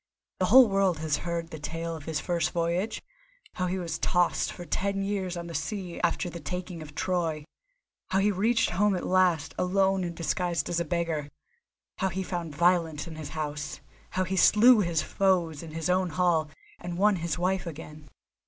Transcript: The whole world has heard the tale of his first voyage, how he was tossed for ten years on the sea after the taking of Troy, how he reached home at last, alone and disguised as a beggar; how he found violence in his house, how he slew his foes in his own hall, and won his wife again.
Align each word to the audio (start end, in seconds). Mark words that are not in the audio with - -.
The 0.39 0.47
whole 0.47 0.67
world 0.67 0.97
has 0.97 1.17
heard 1.17 1.51
the 1.51 1.59
tale 1.59 1.95
of 1.95 2.05
his 2.05 2.19
first 2.19 2.49
voyage, 2.53 3.03
how 3.53 3.67
he 3.67 3.77
was 3.77 3.99
tossed 3.99 4.51
for 4.51 4.65
ten 4.65 5.03
years 5.03 5.37
on 5.37 5.45
the 5.45 5.53
sea 5.53 5.99
after 6.01 6.27
the 6.27 6.39
taking 6.39 6.81
of 6.81 6.95
Troy, 6.95 7.45
how 8.09 8.17
he 8.17 8.31
reached 8.31 8.71
home 8.71 8.95
at 8.95 9.05
last, 9.05 9.53
alone 9.59 10.03
and 10.03 10.15
disguised 10.15 10.69
as 10.69 10.79
a 10.79 10.85
beggar; 10.85 11.29
how 11.99 12.09
he 12.09 12.23
found 12.23 12.55
violence 12.55 13.05
in 13.05 13.15
his 13.15 13.29
house, 13.37 13.79
how 14.09 14.23
he 14.23 14.35
slew 14.35 14.79
his 14.79 15.03
foes 15.03 15.61
in 15.61 15.69
his 15.69 15.87
own 15.87 16.09
hall, 16.09 16.49
and 16.79 16.97
won 16.97 17.17
his 17.17 17.37
wife 17.37 17.67
again. 17.67 18.07